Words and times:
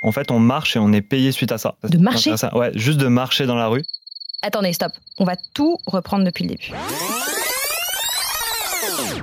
En 0.00 0.12
fait, 0.12 0.30
on 0.30 0.38
marche 0.38 0.76
et 0.76 0.78
on 0.78 0.92
est 0.92 1.02
payé 1.02 1.32
suite 1.32 1.52
à 1.52 1.58
ça. 1.58 1.74
De 1.82 1.98
marcher 1.98 2.36
ça. 2.36 2.56
Ouais, 2.56 2.70
juste 2.74 2.98
de 2.98 3.08
marcher 3.08 3.46
dans 3.46 3.56
la 3.56 3.66
rue. 3.66 3.84
Attendez, 4.42 4.72
stop. 4.72 4.92
On 5.18 5.24
va 5.24 5.34
tout 5.54 5.78
reprendre 5.86 6.24
depuis 6.24 6.44
le 6.44 6.50
début. 6.50 6.72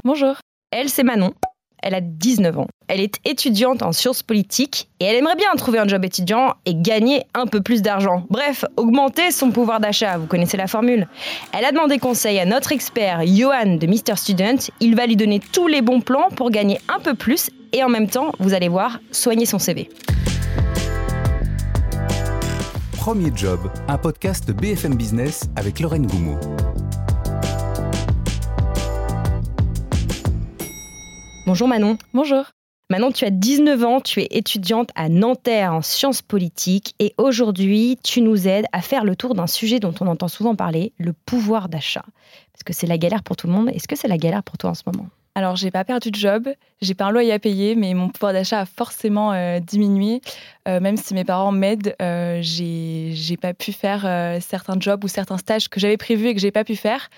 Bonjour. 0.03 0.35
Elle, 0.71 0.89
c'est 0.89 1.03
Manon. 1.03 1.33
Elle 1.81 1.93
a 1.93 2.01
19 2.01 2.57
ans. 2.57 2.67
Elle 2.88 2.99
est 2.99 3.19
étudiante 3.25 3.83
en 3.83 3.91
sciences 3.91 4.23
politiques 4.23 4.89
et 4.99 5.05
elle 5.05 5.15
aimerait 5.15 5.35
bien 5.35 5.53
trouver 5.55 5.78
un 5.78 5.88
job 5.88 6.03
étudiant 6.03 6.56
et 6.65 6.74
gagner 6.74 7.23
un 7.33 7.46
peu 7.46 7.62
plus 7.62 7.81
d'argent. 7.81 8.26
Bref, 8.29 8.65
augmenter 8.76 9.31
son 9.31 9.51
pouvoir 9.51 9.79
d'achat. 9.79 10.17
Vous 10.17 10.26
connaissez 10.26 10.57
la 10.57 10.67
formule. 10.67 11.07
Elle 11.53 11.63
a 11.63 11.71
demandé 11.71 11.99
conseil 11.99 12.39
à 12.39 12.46
notre 12.46 12.71
expert 12.71 13.21
Johan 13.26 13.76
de 13.76 13.87
Mr 13.87 14.17
Student. 14.17 14.71
Il 14.79 14.96
va 14.96 15.05
lui 15.05 15.15
donner 15.15 15.39
tous 15.39 15.67
les 15.67 15.81
bons 15.81 16.02
plans 16.02 16.30
pour 16.35 16.49
gagner 16.49 16.80
un 16.89 16.99
peu 16.99 17.13
plus 17.13 17.49
et 17.71 17.84
en 17.84 17.89
même 17.89 18.09
temps, 18.09 18.31
vous 18.39 18.53
allez 18.53 18.70
voir, 18.70 18.99
soigner 19.12 19.45
son 19.45 19.59
CV. 19.59 19.89
Premier 23.05 23.31
Job, 23.35 23.59
un 23.87 23.99
podcast 23.99 24.47
de 24.47 24.51
BFM 24.51 24.95
Business 24.95 25.47
avec 25.55 25.79
Lorraine 25.79 26.07
Goumeau. 26.07 26.39
Bonjour 31.45 31.67
Manon. 31.67 31.99
Bonjour. 32.15 32.45
Manon, 32.89 33.11
tu 33.11 33.25
as 33.25 33.29
19 33.29 33.83
ans, 33.83 34.01
tu 34.01 34.21
es 34.21 34.27
étudiante 34.31 34.89
à 34.95 35.07
Nanterre 35.09 35.73
en 35.73 35.83
sciences 35.83 36.23
politiques 36.23 36.95
et 36.97 37.13
aujourd'hui, 37.19 37.99
tu 38.03 38.21
nous 38.21 38.47
aides 38.47 38.65
à 38.71 38.81
faire 38.81 39.03
le 39.03 39.15
tour 39.15 39.35
d'un 39.35 39.45
sujet 39.45 39.79
dont 39.79 39.93
on 40.01 40.07
entend 40.07 40.27
souvent 40.27 40.55
parler, 40.55 40.91
le 40.97 41.13
pouvoir 41.13 41.69
d'achat. 41.69 42.05
Parce 42.53 42.63
que 42.65 42.73
c'est 42.73 42.87
la 42.87 42.97
galère 42.97 43.21
pour 43.21 43.35
tout 43.35 43.45
le 43.45 43.53
monde. 43.53 43.69
Est-ce 43.69 43.87
que 43.87 43.95
c'est 43.95 44.07
la 44.07 44.17
galère 44.17 44.41
pour 44.41 44.57
toi 44.57 44.71
en 44.71 44.73
ce 44.73 44.81
moment? 44.87 45.09
Alors, 45.38 45.57
j'ai 45.57 45.70
pas 45.70 45.84
perdu 45.84 46.12
de 46.12 46.16
job, 46.16 46.48
j'ai 46.81 46.94
pas 46.94 47.05
un 47.05 47.12
loyer 47.12 47.34
à 47.34 47.39
payer, 47.39 47.76
mais 47.76 47.93
mon 47.93 48.07
pouvoir 48.07 48.31
d'achat 48.31 48.62
a 48.62 48.66
forcément 48.66 49.34
euh, 49.34 49.59
diminué. 49.59 50.21
Euh, 50.66 50.80
même 50.80 50.95
si 50.95 51.13
mes 51.13 51.26
parents 51.26 51.52
m'aident, 51.52 51.93
euh, 52.02 52.39
j'ai 52.41 53.38
pas 53.41 53.53
pu 53.53 53.73
faire 53.73 54.04
certains 54.41 54.79
jobs 54.79 55.04
ou 55.04 55.09
certains 55.09 55.37
stages 55.37 55.68
que 55.68 55.82
j'avais 55.82 55.98
prévus 55.98 56.27
et 56.27 56.35
que 56.35 56.40
j'ai 56.40 56.51
pas 56.51 56.63
pu 56.63 56.77
faire. 56.77 57.09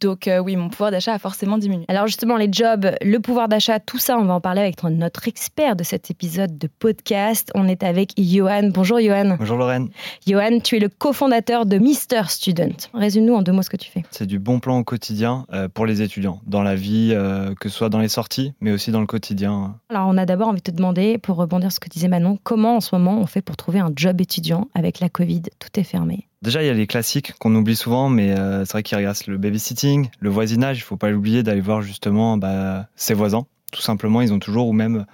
Donc 0.00 0.28
euh, 0.28 0.38
oui, 0.38 0.56
mon 0.56 0.68
pouvoir 0.68 0.90
d'achat 0.90 1.14
a 1.14 1.18
forcément 1.18 1.58
diminué. 1.58 1.84
Alors 1.88 2.06
justement, 2.06 2.36
les 2.36 2.48
jobs, 2.50 2.90
le 3.00 3.18
pouvoir 3.18 3.48
d'achat, 3.48 3.80
tout 3.80 3.98
ça, 3.98 4.18
on 4.18 4.24
va 4.24 4.34
en 4.34 4.40
parler 4.40 4.60
avec 4.60 4.82
notre 4.82 5.28
expert 5.28 5.76
de 5.76 5.84
cet 5.84 6.10
épisode 6.10 6.58
de 6.58 6.66
podcast. 6.66 7.50
On 7.54 7.68
est 7.68 7.82
avec 7.82 8.12
Johan. 8.18 8.70
Bonjour 8.72 9.00
Johan. 9.00 9.36
Bonjour 9.38 9.56
Lorraine. 9.56 9.88
Johan, 10.26 10.60
tu 10.60 10.76
es 10.76 10.80
le 10.80 10.88
cofondateur 10.88 11.66
de 11.66 11.78
Mister 11.78 12.22
Student. 12.28 12.76
Résume-nous 12.92 13.34
en 13.34 13.42
deux 13.42 13.52
mots 13.52 13.62
ce 13.62 13.70
que 13.70 13.76
tu 13.76 13.90
fais. 13.90 14.02
C'est 14.10 14.26
du 14.26 14.38
bon 14.38 14.60
plan 14.60 14.78
au 14.78 14.84
quotidien 14.84 15.46
euh, 15.52 15.68
pour 15.68 15.86
les 15.86 16.02
étudiants, 16.02 16.40
dans 16.46 16.62
la 16.62 16.74
vie, 16.74 17.10
euh, 17.12 17.54
que 17.54 17.68
ce 17.68 17.76
soit 17.76 17.88
dans 17.88 18.00
les 18.00 18.08
sorties, 18.08 18.52
mais 18.60 18.72
aussi 18.72 18.90
dans 18.90 19.00
le 19.00 19.06
quotidien. 19.06 19.76
Alors 19.88 20.08
on 20.08 20.16
a 20.18 20.26
d'abord 20.26 20.48
envie 20.48 20.60
de 20.60 20.70
te 20.70 20.76
demander, 20.76 21.18
pour 21.18 21.36
rebondir 21.36 21.70
sur 21.70 21.76
ce 21.76 21.80
que 21.80 21.88
disait 21.88 22.08
Manon, 22.08 22.38
comment 22.42 22.76
en 22.76 22.80
ce 22.80 22.94
moment 22.94 23.18
on 23.18 23.26
fait 23.26 23.42
pour 23.42 23.56
trouver 23.56 23.80
un 23.80 23.90
job 23.94 24.20
étudiant 24.20 24.68
avec 24.74 25.00
la 25.00 25.08
Covid 25.08 25.42
Tout 25.58 25.80
est 25.80 25.84
fermé. 25.84 26.28
Déjà, 26.44 26.62
il 26.62 26.66
y 26.66 26.68
a 26.68 26.74
les 26.74 26.86
classiques 26.86 27.32
qu'on 27.38 27.54
oublie 27.54 27.74
souvent, 27.74 28.10
mais 28.10 28.38
euh, 28.38 28.66
c'est 28.66 28.72
vrai 28.72 28.82
qu'il 28.82 28.98
reste 28.98 29.28
le 29.28 29.38
babysitting, 29.38 30.10
le 30.20 30.28
voisinage. 30.28 30.76
Il 30.76 30.82
faut 30.82 30.98
pas 30.98 31.08
l'oublier 31.08 31.42
d'aller 31.42 31.62
voir 31.62 31.80
justement 31.80 32.36
bah, 32.36 32.86
ses 32.96 33.14
voisins. 33.14 33.46
Tout 33.72 33.80
simplement, 33.80 34.20
ils 34.20 34.30
ont 34.30 34.38
toujours 34.38 34.68
ou 34.68 34.74
même 34.74 35.06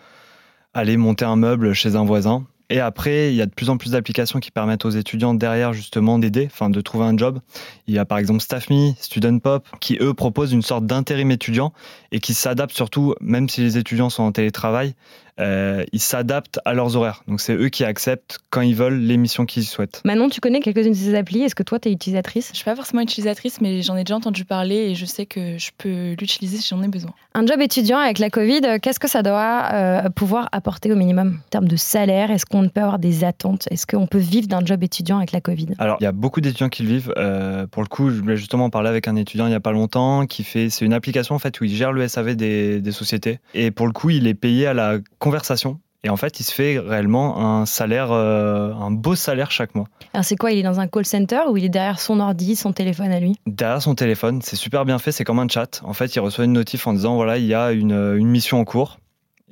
aller 0.75 0.97
monter 0.97 1.25
un 1.25 1.36
meuble 1.36 1.73
chez 1.73 1.95
un 1.95 2.05
voisin. 2.05 2.47
Et 2.69 2.81
après, 2.81 3.33
il 3.33 3.36
y 3.36 3.42
a 3.42 3.47
de 3.47 3.53
plus 3.53 3.70
en 3.70 3.77
plus 3.77 3.92
d'applications 3.92 4.41
qui 4.41 4.51
permettent 4.51 4.84
aux 4.84 4.91
étudiants 4.91 5.34
derrière 5.34 5.73
justement 5.73 6.19
d'aider, 6.19 6.48
enfin 6.51 6.69
de 6.69 6.81
trouver 6.81 7.05
un 7.05 7.17
job. 7.17 7.39
Il 7.86 7.95
y 7.95 7.98
a 7.98 8.05
par 8.05 8.19
exemple 8.19 8.41
StaffMe, 8.41 8.95
Student 8.98 9.39
Pop, 9.39 9.69
qui 9.81 9.98
eux 10.01 10.14
proposent 10.14 10.53
une 10.53 10.62
sorte 10.62 10.84
d'intérim 10.84 11.31
étudiant 11.31 11.73
et 12.11 12.19
qui 12.19 12.34
s'adaptent 12.34 12.75
surtout, 12.75 13.14
même 13.20 13.48
si 13.48 13.61
les 13.61 13.78
étudiants 13.78 14.11
sont 14.11 14.25
en 14.25 14.33
télétravail, 14.33 14.95
euh, 15.41 15.84
ils 15.92 16.00
s'adaptent 16.00 16.60
à 16.64 16.74
leurs 16.74 16.96
horaires. 16.96 17.22
Donc 17.27 17.41
c'est 17.41 17.55
eux 17.55 17.69
qui 17.69 17.84
acceptent 17.84 18.38
quand 18.50 18.60
ils 18.60 18.74
veulent 18.74 19.00
les 19.00 19.16
missions 19.16 19.46
qu'ils 19.46 19.64
souhaitent. 19.64 20.02
Manon, 20.05 20.28
tu 20.28 20.41
connais 20.41 20.60
quelques-unes 20.60 20.92
de 20.92 20.96
ces 20.96 21.14
applis? 21.14 21.42
Est-ce 21.42 21.55
que 21.55 21.62
toi, 21.62 21.78
tu 21.78 21.88
es 21.88 21.92
utilisatrice? 21.92 22.46
Je 22.48 22.52
ne 22.52 22.56
suis 22.56 22.64
pas 22.64 22.77
forcément 22.77 23.02
utilisatrice, 23.02 23.61
mais 23.61 23.83
j'en 23.83 23.96
ai 23.96 24.05
déjà 24.05 24.16
entendu 24.16 24.44
parler 24.44 24.77
et 24.90 24.95
je 24.95 25.06
sais 25.06 25.27
que 25.27 25.58
je 25.58 25.70
peux 25.77 26.14
l'utiliser 26.18 26.58
si 26.58 26.68
j'en 26.68 26.83
ai 26.83 26.89
besoin. 26.89 27.12
Un 27.34 27.46
job 27.46 27.61
étudiant 27.61 27.98
avec 27.98 28.18
la 28.18 28.30
Covid, 28.30 28.78
qu'est-ce 28.83 29.01
que 29.01 29.08
ça 29.08 29.23
doit 29.23 29.68
euh, 29.73 30.11
pouvoir 30.11 30.48
apporter 30.52 30.92
au 30.92 30.96
minimum? 30.96 31.39
En 31.46 31.48
termes 31.51 31.68
de 31.68 31.77
salaire, 31.77 32.30
est-ce 32.30 32.46
qu'on 32.46 32.68
peut 32.68 32.80
avoir 32.80 32.98
des 32.98 33.24
attentes? 33.24 33.68
Est-ce 33.70 33.86
qu'on 33.86 34.07
peut 34.07 34.18
vivre 34.18 34.48
d'un 34.48 34.64
job 34.64 34.83
étudiant 34.83 35.18
avec 35.18 35.33
la 35.33 35.40
Covid? 35.40 35.68
Alors, 35.78 35.96
il 36.01 36.05
y 36.05 36.07
a 36.07 36.12
beaucoup 36.12 36.40
d'étudiants 36.40 36.68
qui 36.68 36.83
le 36.83 36.89
vivent. 36.89 37.14
Euh, 37.17 37.67
pour 37.67 37.83
le 37.83 37.89
coup, 37.89 38.11
je 38.11 38.20
voulais 38.20 38.36
justement 38.36 38.70
parler 38.70 38.89
avec 38.89 39.08
un 39.08 39.17
étudiant 39.17 39.46
il 39.46 39.51
n'y 39.51 39.55
a 39.55 39.61
pas 39.61 39.72
longtemps 39.72 40.27
qui 40.27 40.45
fait. 40.45 40.70
C'est 40.70 40.84
une 40.84 40.92
application 40.92 41.34
en 41.34 41.39
fait 41.39 41.61
où 41.61 41.64
il 41.64 41.74
gère 41.74 41.92
le 41.92 42.07
SAV 42.07 42.34
des, 42.36 42.80
des 42.80 42.92
sociétés. 42.92 43.39
Et 43.55 43.70
pour 43.70 43.86
le 43.86 43.92
coup, 43.92 44.11
il 44.11 44.27
est 44.27 44.34
payé 44.34 44.67
à 44.67 44.74
la 44.74 44.98
conversation. 45.30 45.79
Et 46.02 46.08
en 46.08 46.17
fait, 46.17 46.41
il 46.41 46.45
se 46.45 46.52
fait 46.52 46.79
réellement 46.79 47.61
un 47.61 47.67
salaire, 47.67 48.11
euh, 48.11 48.73
un 48.73 48.91
beau 48.91 49.14
salaire 49.14 49.51
chaque 49.52 49.74
mois. 49.77 49.86
Alors 50.13 50.24
c'est 50.24 50.35
quoi 50.35 50.51
Il 50.51 50.58
est 50.58 50.63
dans 50.63 50.80
un 50.80 50.89
call 50.89 51.05
center 51.05 51.42
ou 51.48 51.57
il 51.57 51.64
est 51.64 51.68
derrière 51.68 52.01
son 52.01 52.18
ordi, 52.18 52.57
son 52.57 52.73
téléphone 52.73 53.13
à 53.13 53.20
lui? 53.20 53.36
Derrière 53.46 53.80
son 53.80 53.95
téléphone, 53.95 54.40
c'est 54.42 54.57
super 54.57 54.85
bien 54.85 54.98
fait, 54.98 55.13
c'est 55.13 55.24
comme 55.24 55.39
un 55.39 55.46
chat. 55.46 55.83
En 55.85 55.92
fait, 55.92 56.17
il 56.17 56.20
reçoit 56.20 56.46
une 56.46 56.55
notif 56.55 56.86
en 56.86 56.95
disant 56.95 57.14
voilà, 57.14 57.39
il 57.39 57.45
y 57.45 57.55
a 57.55 57.70
une, 57.70 57.92
une 57.92 58.29
mission 58.29 58.58
en 58.58 58.64
cours. 58.64 58.98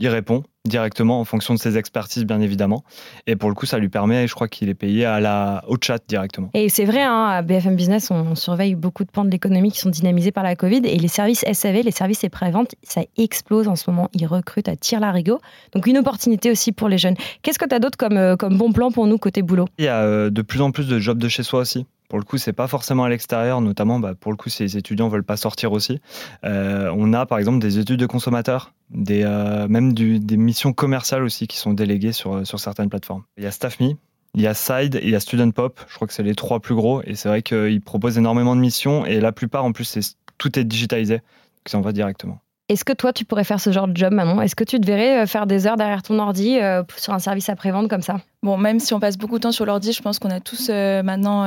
Il 0.00 0.08
répond 0.08 0.42
directement 0.68 1.20
en 1.20 1.24
fonction 1.24 1.54
de 1.54 1.58
ses 1.58 1.76
expertises, 1.76 2.24
bien 2.24 2.40
évidemment. 2.40 2.84
Et 3.26 3.36
pour 3.36 3.48
le 3.48 3.54
coup, 3.54 3.66
ça 3.66 3.78
lui 3.78 3.88
permet, 3.88 4.26
je 4.26 4.34
crois 4.34 4.48
qu'il 4.48 4.68
est 4.68 4.74
payé 4.74 5.04
à 5.04 5.20
la, 5.20 5.64
au 5.66 5.76
chat 5.80 6.00
directement. 6.06 6.50
Et 6.54 6.68
c'est 6.68 6.84
vrai, 6.84 7.02
hein, 7.02 7.24
à 7.24 7.42
BFM 7.42 7.76
Business, 7.76 8.10
on, 8.10 8.34
surveille 8.34 8.74
beaucoup 8.74 9.04
de 9.04 9.10
pans 9.10 9.24
de 9.24 9.30
l'économie 9.30 9.72
qui 9.72 9.80
sont 9.80 9.90
dynamisés 9.90 10.30
par 10.30 10.44
la 10.44 10.54
Covid. 10.54 10.82
Et 10.84 10.96
les 10.98 11.08
services 11.08 11.44
SAV, 11.50 11.82
les 11.82 11.90
services 11.90 12.22
et 12.24 12.28
pré-vente, 12.28 12.74
ça 12.82 13.02
explose 13.16 13.68
en 13.68 13.76
ce 13.76 13.90
moment. 13.90 14.08
Ils 14.14 14.26
recrutent 14.26 14.68
à 14.68 14.76
tir 14.76 15.00
larigot. 15.00 15.40
Donc 15.72 15.86
une 15.86 15.98
opportunité 15.98 16.50
aussi 16.50 16.72
pour 16.72 16.88
les 16.88 16.98
jeunes. 16.98 17.16
Qu'est-ce 17.42 17.58
que 17.58 17.66
tu 17.66 17.74
as 17.74 17.78
d'autre 17.78 17.98
comme, 17.98 18.16
euh, 18.16 18.36
comme 18.36 18.56
bon 18.56 18.72
plan 18.72 18.90
pour 18.90 19.06
nous 19.06 19.18
côté 19.18 19.42
boulot? 19.42 19.66
Il 19.78 19.84
y 19.84 19.88
a 19.88 20.02
euh, 20.02 20.30
de 20.30 20.42
plus 20.42 20.60
en 20.60 20.70
plus 20.70 20.86
de 20.86 20.98
jobs 20.98 21.18
de 21.18 21.28
chez 21.28 21.42
soi 21.42 21.60
aussi. 21.60 21.86
Pour 22.08 22.18
le 22.18 22.24
coup, 22.24 22.38
c'est 22.38 22.54
pas 22.54 22.66
forcément 22.66 23.04
à 23.04 23.08
l'extérieur, 23.08 23.60
notamment 23.60 24.00
bah, 24.00 24.14
pour 24.14 24.32
le 24.32 24.36
coup, 24.36 24.48
si 24.48 24.62
les 24.62 24.76
étudiants 24.76 25.08
veulent 25.08 25.24
pas 25.24 25.36
sortir 25.36 25.72
aussi. 25.72 26.00
Euh, 26.44 26.92
on 26.96 27.12
a 27.12 27.26
par 27.26 27.38
exemple 27.38 27.58
des 27.58 27.78
études 27.78 28.00
de 28.00 28.06
consommateurs, 28.06 28.72
des, 28.90 29.24
euh, 29.24 29.68
même 29.68 29.92
des 29.92 30.36
missions 30.36 30.72
commerciales 30.72 31.22
aussi 31.22 31.46
qui 31.46 31.58
sont 31.58 31.74
déléguées 31.74 32.12
sur, 32.12 32.46
sur 32.46 32.60
certaines 32.60 32.88
plateformes. 32.88 33.24
Il 33.36 33.44
y 33.44 33.46
a 33.46 33.50
StaffMe, 33.50 33.96
il 34.34 34.40
y 34.40 34.46
a 34.46 34.54
Side 34.54 35.00
il 35.02 35.10
y 35.10 35.14
a 35.14 35.20
Student 35.20 35.50
Pop. 35.50 35.80
Je 35.88 35.94
crois 35.96 36.08
que 36.08 36.14
c'est 36.14 36.22
les 36.22 36.34
trois 36.34 36.60
plus 36.60 36.74
gros 36.74 37.02
et 37.02 37.14
c'est 37.14 37.28
vrai 37.28 37.42
qu'ils 37.42 37.80
proposent 37.82 38.18
énormément 38.18 38.56
de 38.56 38.60
missions 38.60 39.04
et 39.04 39.20
la 39.20 39.32
plupart 39.32 39.64
en 39.64 39.72
plus, 39.72 40.16
tout 40.38 40.58
est 40.58 40.64
digitalisé, 40.64 41.16
donc 41.16 41.24
ça 41.66 41.78
en 41.78 41.82
va 41.82 41.92
directement. 41.92 42.40
Est-ce 42.68 42.84
que 42.84 42.92
toi, 42.92 43.14
tu 43.14 43.24
pourrais 43.24 43.44
faire 43.44 43.60
ce 43.60 43.72
genre 43.72 43.88
de 43.88 43.96
job, 43.96 44.12
Manon 44.12 44.42
Est-ce 44.42 44.54
que 44.54 44.64
tu 44.64 44.78
devrais 44.78 45.22
euh, 45.22 45.26
faire 45.26 45.46
des 45.46 45.66
heures 45.66 45.78
derrière 45.78 46.02
ton 46.02 46.18
ordi 46.18 46.58
euh, 46.58 46.82
sur 46.98 47.14
un 47.14 47.18
service 47.18 47.48
après-vente 47.48 47.88
comme 47.88 48.02
ça? 48.02 48.20
Bon, 48.42 48.58
même 48.58 48.78
si 48.78 48.92
on 48.92 49.00
passe 49.00 49.16
beaucoup 49.16 49.36
de 49.36 49.42
temps 49.42 49.52
sur 49.52 49.64
l'ordi, 49.64 49.92
je 49.92 50.02
pense 50.02 50.18
qu'on 50.18 50.28
a 50.28 50.38
tous 50.38 50.68
euh, 50.68 51.02
maintenant 51.02 51.44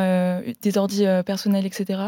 des 0.62 0.78
ordis 0.78 1.06
personnels, 1.26 1.66
etc. 1.66 2.00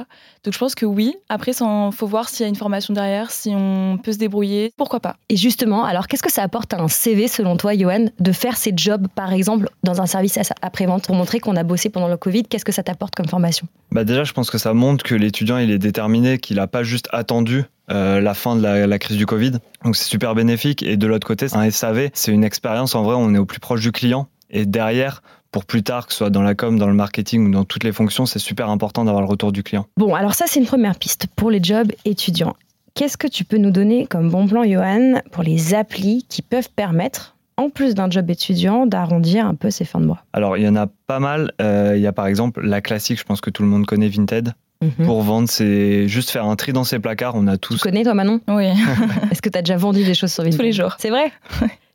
Donc 0.44 0.54
je 0.54 0.58
pense 0.60 0.76
que 0.76 0.86
oui. 0.86 1.16
Après, 1.30 1.52
il 1.52 1.92
faut 1.94 2.08
voir 2.08 2.28
s'il 2.28 2.44
y 2.44 2.48
a 2.48 2.50
une 2.50 2.56
formation 2.56 2.94
derrière, 2.94 3.32
si 3.32 3.54
on 3.56 3.98
peut 3.98 4.12
se 4.12 4.18
débrouiller. 4.18 4.74
Pourquoi 4.76 5.00
pas? 5.00 5.16
Et 5.30 5.38
justement, 5.38 5.86
alors 5.86 6.08
qu'est-ce 6.08 6.24
que 6.24 6.32
ça 6.32 6.44
apporte 6.44 6.74
à 6.74 6.82
un 6.82 6.90
CV, 6.90 7.30
selon 7.30 7.56
toi, 7.56 7.78
Johan, 7.78 8.08
de 8.20 8.32
faire 8.34 8.58
ces 8.58 8.74
jobs, 8.76 9.08
par 9.16 9.32
exemple, 9.32 9.70
dans 9.84 10.02
un 10.02 10.06
service 10.06 10.38
après-vente 10.62 11.06
pour 11.06 11.16
montrer 11.16 11.40
qu'on 11.40 11.56
a 11.56 11.64
bossé 11.64 11.90
pendant 11.90 12.10
le 12.10 12.18
Covid? 12.18 12.44
Qu'est-ce 12.44 12.66
que 12.66 12.74
ça 12.74 12.84
t'apporte 12.84 13.16
comme 13.16 13.30
formation? 13.30 13.68
Bah 13.92 14.04
Déjà, 14.04 14.26
je 14.26 14.34
pense 14.34 14.50
que 14.50 14.58
ça 14.58 14.74
montre 14.74 15.06
que 15.06 15.16
l'étudiant, 15.16 15.60
il 15.60 15.72
est 15.72 15.80
déterminé, 15.80 16.40
qu'il 16.40 16.58
n'a 16.58 16.68
pas 16.68 16.84
juste 16.84 17.08
attendu 17.14 17.64
euh, 17.94 18.20
la 18.20 18.34
fin 18.34 18.56
de 18.56 18.62
la, 18.62 19.00
crise 19.00 19.18
du 19.18 19.26
Covid. 19.26 19.54
Donc 19.84 19.96
c'est 19.96 20.06
super 20.06 20.36
bénéfique. 20.36 20.84
Et 20.84 20.98
de 20.98 21.08
l'autre 21.08 21.28
côté, 21.28 21.48
un 21.54 21.70
SAV, 21.70 22.10
c'est 22.14 22.32
une 22.32 22.44
expérience, 22.44 22.96
en 22.96 23.04
vrai, 23.04 23.16
on 23.18 23.34
est 23.34 23.38
au 23.38 23.46
plus 23.46 23.60
proche 23.60 23.82
du 23.82 23.92
client. 23.92 24.28
Et 24.50 24.66
derrière, 24.66 25.22
pour 25.52 25.66
plus 25.66 25.84
tard, 25.84 26.08
que 26.08 26.14
ce 26.14 26.18
soit 26.18 26.30
dans 26.30 26.42
la 26.42 26.56
com, 26.56 26.80
dans 26.80 26.88
le 26.88 26.94
marketing 26.94 27.48
ou 27.48 27.52
dans 27.52 27.64
toutes 27.64 27.84
les 27.84 27.92
fonctions, 27.92 28.26
c'est 28.26 28.40
super 28.40 28.70
important 28.70 29.06
d'avoir 29.06 29.22
le 29.22 29.30
retour 29.30 29.52
du 29.52 29.64
client. 29.64 29.86
Bon, 29.98 30.16
alors 30.16 30.34
ça, 30.34 30.46
c'est 30.48 30.60
une 30.60 30.66
première 30.66 30.96
piste 30.96 31.28
pour 31.36 31.52
les 31.52 31.64
jobs 31.64 31.92
étudiants. 32.06 32.56
Qu'est-ce 32.96 33.18
que 33.18 33.28
tu 33.28 33.44
peux 33.44 33.58
nous 33.58 33.72
donner 33.72 34.08
comme 34.08 34.30
bon 34.30 34.48
plan, 34.48 34.64
Johan, 34.64 35.22
pour 35.32 35.44
les 35.44 35.74
applis 35.74 36.26
qui 36.30 36.42
peuvent 36.42 36.70
permettre, 36.76 37.36
en 37.58 37.70
plus 37.70 37.96
d'un 37.96 38.10
job 38.10 38.30
étudiant, 38.30 38.86
d'arrondir 38.86 39.46
un 39.46 39.56
peu 39.56 39.70
ses 39.70 39.86
fins 39.86 40.00
de 40.00 40.06
mois? 40.06 40.24
Alors, 40.34 40.58
il 40.58 40.64
y 40.64 40.68
en 40.68 40.76
a 40.76 40.88
pas 41.08 41.20
mal. 41.20 41.52
Euh, 41.62 41.94
il 41.96 42.02
y 42.02 42.08
a 42.08 42.14
par 42.14 42.28
exemple 42.28 42.66
la 42.66 42.82
classique, 42.82 43.20
je 43.20 43.24
pense 43.24 43.42
que 43.42 43.50
tout 43.50 43.64
le 43.64 43.70
monde 43.70 43.86
connaît 43.86 44.10
Vinted. 44.10 44.54
Mhm. 44.84 45.06
Pour 45.06 45.22
vendre, 45.22 45.50
c'est 45.50 46.08
juste 46.08 46.30
faire 46.30 46.46
un 46.46 46.56
tri 46.56 46.74
dans 46.74 46.84
ses 46.84 47.00
placards. 47.00 47.36
On 47.36 47.48
a 47.48 47.58
tous. 47.58 47.76
Tu 47.76 47.80
connais 47.82 48.04
toi, 48.04 48.14
Manon 48.14 48.42
Oui. 48.48 48.68
Est-ce 49.32 49.42
que 49.42 49.50
tu 49.50 49.58
as 49.58 49.62
déjà 49.62 49.78
vendu 49.78 50.04
des 50.04 50.14
choses 50.14 50.32
sur 50.32 50.44
Vinted 50.44 50.58
Tous 50.58 50.64
les 50.64 50.74
jours. 50.74 50.96
C'est 51.00 51.10
vrai 51.10 51.32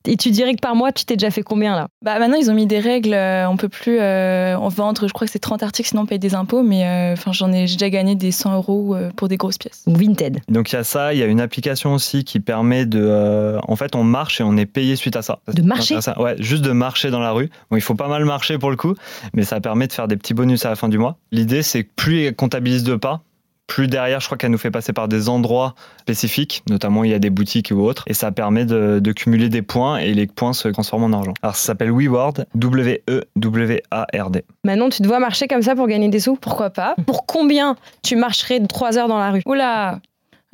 Et 0.08 0.16
tu 0.16 0.30
dirais 0.30 0.54
que 0.54 0.60
par 0.60 0.74
mois, 0.74 0.90
tu 0.90 1.04
t'es 1.04 1.16
déjà 1.16 1.30
fait 1.30 1.42
combien 1.42 1.76
là? 1.76 1.88
Bah 2.02 2.18
maintenant 2.18 2.38
ils 2.38 2.50
ont 2.50 2.54
mis 2.54 2.66
des 2.66 2.78
règles, 2.78 3.12
euh, 3.12 3.46
on 3.46 3.58
peut 3.58 3.68
plus 3.68 3.98
euh, 4.00 4.56
en 4.56 4.68
vendre, 4.68 5.06
je 5.06 5.12
crois 5.12 5.26
que 5.26 5.32
c'est 5.32 5.38
30 5.38 5.62
articles 5.62 5.90
sinon 5.90 6.02
on 6.02 6.06
paye 6.06 6.18
des 6.18 6.34
impôts, 6.34 6.62
mais 6.62 6.86
euh, 6.86 7.12
enfin 7.12 7.32
j'en 7.32 7.52
ai 7.52 7.62
déjà 7.66 7.90
gagné 7.90 8.14
des 8.14 8.30
100 8.32 8.54
euros 8.54 8.96
pour 9.16 9.28
des 9.28 9.36
grosses 9.36 9.58
pièces. 9.58 9.84
Vinted. 9.86 10.40
Donc 10.48 10.72
il 10.72 10.76
y 10.76 10.78
a 10.78 10.84
ça, 10.84 11.12
il 11.12 11.20
y 11.20 11.22
a 11.22 11.26
une 11.26 11.42
application 11.42 11.92
aussi 11.92 12.24
qui 12.24 12.40
permet 12.40 12.86
de, 12.86 13.58
en 13.62 13.76
fait 13.76 13.94
on 13.96 14.02
marche 14.02 14.40
et 14.40 14.44
on 14.44 14.56
est 14.56 14.64
payé 14.64 14.96
suite 14.96 15.14
à 15.14 15.20
ça. 15.20 15.40
De 15.52 15.60
marcher? 15.60 16.00
Ça. 16.00 16.18
Ouais, 16.18 16.36
juste 16.38 16.62
de 16.62 16.72
marcher 16.72 17.10
dans 17.10 17.20
la 17.20 17.32
rue. 17.32 17.50
Bon 17.70 17.76
il 17.76 17.82
faut 17.82 17.94
pas 17.94 18.08
mal 18.08 18.24
marcher 18.24 18.56
pour 18.56 18.70
le 18.70 18.76
coup, 18.76 18.94
mais 19.34 19.44
ça 19.44 19.60
permet 19.60 19.88
de 19.88 19.92
faire 19.92 20.08
des 20.08 20.16
petits 20.16 20.32
bonus 20.32 20.64
à 20.64 20.70
la 20.70 20.76
fin 20.76 20.88
du 20.88 20.96
mois. 20.96 21.18
L'idée 21.32 21.62
c'est 21.62 21.84
que 21.84 21.90
plus 21.96 22.24
ils 22.24 22.34
comptabilisent 22.34 22.84
de 22.84 22.96
pas, 22.96 23.20
Plus 23.68 23.86
derrière, 23.86 24.18
je 24.18 24.26
crois 24.26 24.38
qu'elle 24.38 24.50
nous 24.50 24.58
fait 24.58 24.70
passer 24.70 24.92
par 24.94 25.08
des 25.08 25.28
endroits 25.28 25.74
spécifiques, 26.00 26.62
notamment 26.70 27.04
il 27.04 27.10
y 27.10 27.14
a 27.14 27.18
des 27.18 27.28
boutiques 27.28 27.70
ou 27.72 27.80
autres, 27.82 28.02
et 28.06 28.14
ça 28.14 28.32
permet 28.32 28.64
de, 28.64 28.98
de 28.98 29.12
cumuler 29.12 29.50
des 29.50 29.62
points 29.62 29.98
et 29.98 30.14
les 30.14 30.26
points 30.26 30.54
se 30.54 30.68
transforment 30.68 31.04
en 31.04 31.12
argent. 31.12 31.34
Alors 31.42 31.54
ça 31.54 31.66
s'appelle 31.66 31.92
WeWard, 31.92 32.46
W-E-W-A-R-D. 32.54 34.44
Manon, 34.64 34.88
tu 34.88 35.02
te 35.02 35.06
vois 35.06 35.20
marcher 35.20 35.46
comme 35.48 35.62
ça 35.62 35.76
pour 35.76 35.86
gagner 35.86 36.08
des 36.08 36.18
sous? 36.18 36.36
Pourquoi 36.36 36.70
pas? 36.70 36.96
Pour 37.06 37.26
combien 37.26 37.76
tu 38.02 38.16
marcherais 38.16 38.58
de 38.58 38.66
3 38.66 38.96
heures 38.96 39.08
dans 39.08 39.18
la 39.18 39.30
rue? 39.32 39.42
Oula 39.44 40.00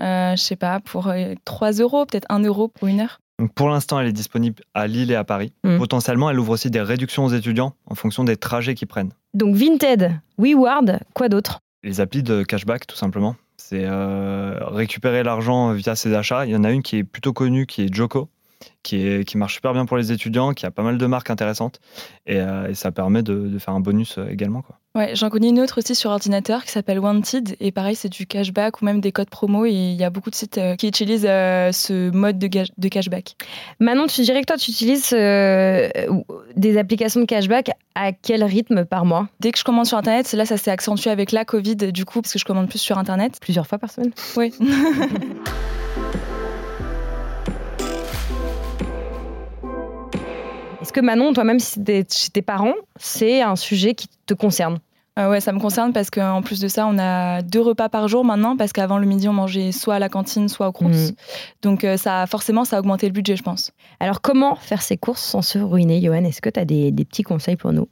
euh, 0.00 0.34
Je 0.37 0.43
sais 0.43 0.56
pas, 0.56 0.81
pour 0.81 1.06
euh, 1.06 1.34
3 1.44 1.70
euros, 1.75 2.05
peut-être 2.06 2.26
1 2.28 2.40
euro 2.40 2.69
pour 2.69 2.88
une 2.88 3.00
heure. 3.00 3.20
Donc 3.38 3.52
pour 3.55 3.69
l'instant, 3.69 4.00
elle 4.00 4.08
est 4.08 4.12
disponible 4.12 4.62
à 4.75 4.88
Lille 4.88 5.12
et 5.12 5.17
à 5.17 5.25
Paris. 5.25 5.52
Mhm. 5.62 5.78
Potentiellement, 5.78 6.31
elle 6.31 6.38
ouvre 6.40 6.50
aussi 6.50 6.70
des 6.70 6.82
réductions 6.82 7.25
aux 7.25 7.31
étudiants 7.32 7.75
en 7.87 7.94
fonction 7.94 8.25
des 8.25 8.37
trajets 8.37 8.75
qu'ils 8.75 8.88
prennent. 8.88 9.12
Donc 9.34 9.55
Vinted, 9.55 10.20
WeWard, 10.38 10.99
quoi 11.14 11.28
d'autre? 11.28 11.60
Les 11.84 12.00
applis 12.00 12.22
de 12.22 12.42
cashback, 12.42 12.86
tout 12.86 12.96
simplement. 12.96 13.36
C'est 13.58 13.84
euh, 13.84 14.58
récupérer 14.62 15.22
l'argent 15.22 15.72
via 15.72 15.94
ses 15.94 16.14
achats. 16.14 16.46
Il 16.46 16.52
y 16.52 16.56
en 16.56 16.64
a 16.64 16.70
une 16.70 16.82
qui 16.82 16.96
est 16.96 17.04
plutôt 17.04 17.34
connue, 17.34 17.66
qui 17.66 17.82
est 17.82 17.94
Joko, 17.94 18.31
qui, 18.82 19.25
marche 19.36 19.54
super 19.54 19.75
bien 19.75 19.84
pour 19.84 19.98
les 19.98 20.10
étudiants, 20.10 20.54
qui 20.54 20.64
a 20.64 20.70
pas 20.70 20.82
mal 20.82 20.96
de 20.96 21.06
marques 21.06 21.28
intéressantes. 21.28 21.81
Et, 22.25 22.40
euh, 22.40 22.72
ça 22.72 22.90
permet 22.90 23.22
de, 23.22 23.34
de 23.34 23.58
faire 23.58 23.75
un 23.75 23.81
bonus 23.81 24.16
euh, 24.16 24.28
également. 24.31 24.62
Quoi. 24.62 24.78
Ouais, 24.96 25.17
j'en 25.17 25.29
connais 25.29 25.49
une 25.49 25.58
autre 25.58 25.79
aussi 25.79 25.93
sur 25.96 26.11
ordinateur 26.11 26.64
qui 26.64 26.70
s'appelle 26.70 27.00
Wanted 27.00 27.56
et 27.58 27.73
pareil, 27.73 27.96
c'est 27.96 28.08
du 28.08 28.29
cashback 28.29 28.81
ou 28.81 28.85
même 28.85 29.00
des 29.00 29.11
codes 29.11 29.29
promo 29.29 29.67
et 29.67 29.73
il 29.73 29.96
y 29.96 30.05
a 30.05 30.11
beaucoup 30.11 30.31
de 30.31 30.37
sites 30.37 30.56
euh, 30.58 30.76
qui 30.76 30.87
utilisent 30.87 31.26
euh, 31.29 31.73
ce 31.73 32.11
mode 32.11 32.38
de, 32.38 32.88
cashback. 32.88 33.35
Manon, 33.81 34.06
tu 34.06 34.20
dirais 34.23 34.41
que 34.43 34.46
toi, 34.46 34.56
tu 34.56 34.70
utilises 34.70 35.11
euh, 35.12 35.88
des 36.55 36.79
applications 36.79 37.20
de 37.20 37.26
cashback 37.26 37.73
à 37.96 38.12
quel 38.12 38.44
rythme 38.44 38.85
par 38.85 39.05
mois? 39.05 39.29
Dès 39.41 39.50
que 39.50 39.58
je 39.58 39.64
commande 39.64 39.87
sur 39.87 39.99
internet, 39.99 40.32
là 40.32 40.46
ça 40.46 40.56
s'est 40.56 40.70
accentué 40.70 41.11
avec 41.11 41.32
la 41.32 41.44
Covid 41.44 41.75
du 41.75 42.05
coup 42.05 42.23
parce 42.23 42.32
que 42.32 42.38
je 42.38 42.44
commande 42.44 42.69
plus 42.69 42.79
sur 42.79 42.96
internet. 42.96 43.38
Plusieurs 43.41 43.67
fois 43.67 43.79
par 43.79 43.91
semaine 43.91 44.12
Oui. 44.37 44.52
que 50.94 51.00
Manon, 51.00 51.35
toi-même, 51.35 51.58
si 51.58 51.82
t'es 51.82 52.06
chez 52.11 52.31
tes 52.31 52.41
parents, 52.41 52.75
c'est 52.96 53.43
un 53.43 53.56
sujet 53.56 53.94
qui 53.94 54.08
te 54.26 54.32
concerne 54.32 54.79
Euh, 55.19 55.31
ouais, 55.31 55.41
ça 55.41 55.52
me 55.52 55.61
concerne 55.61 55.93
parce 55.93 56.11
qu'en 56.11 56.43
plus 56.43 56.58
de 56.58 56.67
ça, 56.67 56.87
on 56.88 56.99
a 56.99 57.41
deux 57.43 57.61
repas 57.61 57.88
par 57.88 58.08
jour 58.08 58.25
maintenant 58.25 58.56
parce 58.56 58.73
qu'avant 58.73 58.99
le 58.99 59.06
midi, 59.06 59.29
on 59.29 59.32
mangeait 59.32 59.70
soit 59.70 59.94
à 59.94 59.99
la 60.00 60.08
cantine, 60.08 60.49
soit 60.49 60.67
au 60.67 60.73
Crous. 60.73 61.11
Mhm. 61.11 61.17
Donc 61.62 61.85
euh, 61.85 61.96
ça, 61.96 62.26
forcément, 62.26 62.64
ça 62.64 62.76
a 62.76 62.81
augmenté 62.81 63.06
le 63.06 63.12
budget, 63.12 63.37
je 63.37 63.43
pense. 63.44 63.70
Alors, 64.00 64.20
comment 64.20 64.56
faire 64.56 64.82
ses 64.82 64.96
courses 64.96 65.23
sans 65.23 65.43
se 65.43 65.58
ruiner, 65.58 66.00
Johan? 66.00 66.25
Est-ce 66.25 66.41
que 66.41 66.50
tu 66.50 66.58
as 66.58 66.64
des, 66.64 66.91
des 66.91 67.05
petits 67.05 67.23
conseils 67.23 67.56
pour 67.56 67.73
nous? 67.73 67.87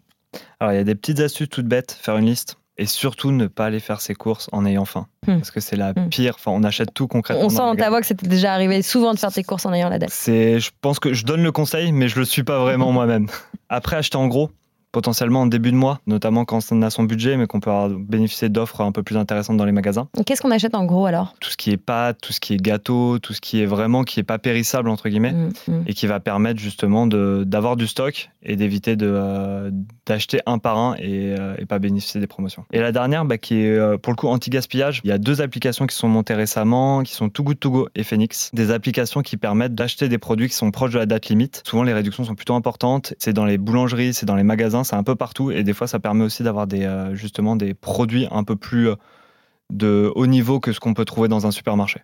Alors, 0.58 0.72
il 0.72 0.76
y 0.76 0.80
a 0.80 0.84
des 0.84 0.94
petites 0.94 1.20
astuces 1.20 1.48
toutes 1.48 1.66
bêtes, 1.68 1.92
faire 2.02 2.16
une 2.16 2.26
liste. 2.26 2.56
Et 2.78 2.86
surtout, 2.86 3.32
ne 3.32 3.46
pas 3.48 3.66
aller 3.66 3.80
faire 3.80 4.00
ses 4.00 4.14
courses 4.14 4.48
en 4.52 4.64
ayant 4.64 4.86
faim. 4.86 5.06
Hmm. 5.26 5.36
Parce 5.36 5.50
que 5.50 5.60
c'est 5.60 5.76
la 5.76 5.92
Hmm. 5.92 6.08
pire. 6.08 6.34
Enfin, 6.36 6.52
on 6.52 6.62
achète 6.64 6.94
tout 6.94 7.06
concrètement. 7.06 7.44
On 7.44 7.50
sent 7.50 7.58
dans 7.58 7.76
ta 7.76 7.90
voix 7.90 8.00
que 8.00 8.06
c'était 8.06 8.26
déjà 8.26 8.54
arrivé 8.54 8.80
souvent 8.82 9.12
de 9.12 9.18
faire 9.18 9.30
tes 9.32 9.42
courses 9.44 9.66
en 9.66 9.72
ayant 9.74 9.90
la 9.90 9.98
dalle. 9.98 10.08
C'est, 10.10 10.58
je 10.58 10.70
pense 10.80 10.98
que 10.98 11.12
je 11.12 11.24
donne 11.26 11.42
le 11.42 11.52
conseil, 11.52 11.92
mais 11.92 12.08
je 12.08 12.18
le 12.18 12.24
suis 12.24 12.44
pas 12.44 12.58
vraiment 12.60 12.90
moi-même. 12.92 13.28
Après, 13.68 13.96
acheter 13.96 14.16
en 14.16 14.26
gros, 14.26 14.50
potentiellement 14.92 15.42
en 15.42 15.46
début 15.46 15.72
de 15.72 15.76
mois, 15.76 16.00
notamment 16.06 16.44
quand 16.44 16.60
on 16.70 16.82
a 16.82 16.90
son 16.90 17.04
budget, 17.04 17.36
mais 17.36 17.46
qu'on 17.46 17.60
peut 17.60 17.70
bénéficier 17.98 18.48
d'offres 18.48 18.82
un 18.82 18.92
peu 18.92 19.02
plus 19.02 19.16
intéressantes 19.16 19.56
dans 19.56 19.64
les 19.64 19.72
magasins. 19.72 20.08
Qu'est-ce 20.26 20.42
qu'on 20.42 20.50
achète 20.50 20.74
en 20.74 20.84
gros 20.84 21.06
alors? 21.06 21.34
Tout 21.40 21.50
ce 21.50 21.56
qui 21.56 21.70
est 21.70 21.76
pâtes, 21.76 22.18
tout 22.20 22.32
ce 22.32 22.40
qui 22.40 22.54
est 22.54 22.62
gâteau, 22.62 23.18
tout 23.18 23.32
ce 23.32 23.40
qui 23.40 23.60
est 23.60 23.66
vraiment 23.66 24.04
qui 24.04 24.20
est 24.20 24.24
pas 24.24 24.38
périssable 24.38 24.88
entre 24.88 25.08
guillemets. 25.08 25.32
Mm, 25.32 25.52
mm. 25.68 25.84
et 25.86 25.94
qui 25.94 26.06
va 26.06 26.20
permettre 26.20 26.60
justement 26.60 27.06
d'avoir 27.06 27.76
du 27.76 27.86
stock 27.86 28.30
et 28.42 28.56
d'éviter 28.56 28.96
euh, 29.00 29.70
d'acheter 30.06 30.40
un 30.46 30.58
par 30.58 30.78
un 30.78 30.94
et, 30.96 31.34
euh, 31.38 31.54
et 31.58 31.66
pas 31.66 31.78
bénéficier 31.78 32.20
des 32.20 32.26
promotions. 32.26 32.64
Et 32.72 32.80
la 32.80 32.92
dernière, 32.92 33.24
bah, 33.24 33.38
qui 33.38 33.62
est 33.62 33.70
euh, 33.70 33.98
pour 33.98 34.12
le 34.12 34.16
coup 34.16 34.28
anti-gaspillage, 34.28 35.00
il 35.04 35.08
y 35.08 35.12
a 35.12 35.18
deux 35.18 35.40
applications 35.40 35.86
qui 35.86 35.96
sont 35.96 36.08
montées 36.08 36.34
récemment, 36.34 37.02
qui 37.02 37.12
sont 37.12 37.28
Too 37.28 37.44
Good 37.44 37.60
To 37.60 37.70
Go 37.70 37.88
et 37.94 38.02
Phoenix. 38.02 38.50
Des 38.52 38.70
applications 38.70 39.22
qui 39.22 39.36
permettent 39.36 39.74
d'acheter 39.74 40.08
des 40.08 40.18
produits 40.18 40.48
qui 40.48 40.54
sont 40.54 40.70
proches 40.70 40.92
de 40.92 40.98
la 40.98 41.06
date 41.06 41.28
limite. 41.28 41.62
Souvent, 41.66 41.82
les 41.82 41.92
réductions 41.92 42.24
sont 42.24 42.34
plutôt 42.34 42.54
importantes. 42.54 43.14
C'est 43.18 43.32
dans 43.32 43.44
les 43.44 43.58
boulangeries, 43.58 44.14
c'est 44.14 44.26
dans 44.26 44.36
les 44.36 44.42
magasins, 44.42 44.81
c'est 44.84 44.96
un 44.96 45.02
peu 45.02 45.14
partout. 45.14 45.50
Et 45.50 45.62
des 45.62 45.72
fois, 45.72 45.86
ça 45.86 45.98
permet 45.98 46.24
aussi 46.24 46.42
d'avoir 46.42 46.66
des, 46.66 46.84
euh, 46.84 47.14
justement 47.14 47.56
des 47.56 47.74
produits 47.74 48.26
un 48.30 48.44
peu 48.44 48.56
plus 48.56 48.88
euh, 48.88 48.96
de 49.72 50.12
haut 50.14 50.26
niveau 50.26 50.60
que 50.60 50.72
ce 50.72 50.80
qu'on 50.80 50.94
peut 50.94 51.04
trouver 51.04 51.28
dans 51.28 51.46
un 51.46 51.50
supermarché. 51.50 52.00